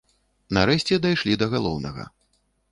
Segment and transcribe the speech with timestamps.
[0.57, 2.11] Нарэшце, дайшлі да галоўнага.